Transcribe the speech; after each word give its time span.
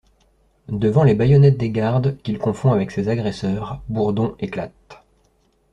Devant 0.67 1.03
les 1.03 1.13
baïonnettes 1.13 1.59
des 1.59 1.69
gardes, 1.69 2.17
qu’il 2.23 2.39
confond 2.39 2.71
avec 2.71 2.89
ses 2.89 3.07
agresseurs, 3.07 3.83
Bourdon 3.87 4.35
éclate. 4.39 5.03